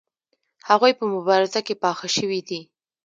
هغوی 0.69 0.91
په 0.99 1.05
مبارزه 1.13 1.59
کې 1.67 1.75
پاخه 1.83 2.07
شوي 2.17 2.41
دي. 2.49 2.61